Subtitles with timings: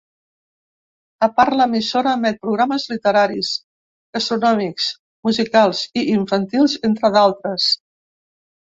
[1.27, 3.53] A part, l’emissora emet programes literaris,
[4.19, 4.91] gastronòmics,
[5.31, 7.73] musicals i infantils, entre d’altres.